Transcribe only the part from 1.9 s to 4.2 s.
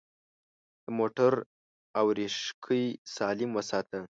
اورېښکۍ سالم وساته.